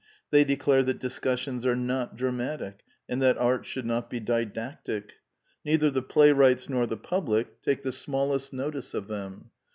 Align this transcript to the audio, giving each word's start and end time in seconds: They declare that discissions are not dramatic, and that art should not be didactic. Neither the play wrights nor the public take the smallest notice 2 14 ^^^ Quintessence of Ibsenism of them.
They 0.31 0.43
declare 0.43 0.81
that 0.81 0.97
discissions 0.97 1.63
are 1.63 1.75
not 1.75 2.15
dramatic, 2.17 2.81
and 3.07 3.21
that 3.21 3.37
art 3.37 3.67
should 3.67 3.85
not 3.85 4.09
be 4.09 4.19
didactic. 4.19 5.13
Neither 5.63 5.91
the 5.91 6.01
play 6.01 6.31
wrights 6.31 6.67
nor 6.67 6.87
the 6.87 6.97
public 6.97 7.61
take 7.61 7.83
the 7.83 7.91
smallest 7.91 8.51
notice 8.51 8.87
2 8.93 9.01
14 9.01 9.01
^^^ 9.01 9.03
Quintessence 9.03 9.03
of 9.03 9.03
Ibsenism 9.03 9.33
of 9.37 9.41
them. 9.45 9.51